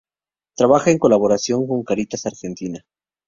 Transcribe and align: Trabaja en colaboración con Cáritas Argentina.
Trabaja 0.57 0.89
en 0.89 0.97
colaboración 0.97 1.67
con 1.67 1.83
Cáritas 1.83 2.25
Argentina. 2.25 2.83